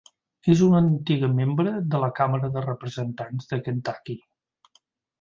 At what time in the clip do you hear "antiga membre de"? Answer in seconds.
0.85-2.01